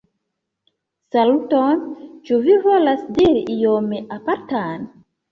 Saluton, 1.15 1.83
ĉu 2.29 2.39
vi 2.45 2.55
volas 2.63 3.03
diri 3.17 3.43
ion 3.57 3.93
apartan? 4.17 4.89